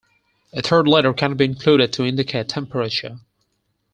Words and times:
A 0.51 0.63
third 0.63 0.87
letter 0.87 1.13
can 1.13 1.35
be 1.37 1.45
included 1.45 1.93
to 1.93 2.03
indicate 2.05 2.49
temperature. 2.49 3.19